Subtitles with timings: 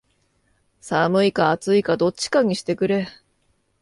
[0.81, 3.07] 寒いか暑いかどっちかにしてくれ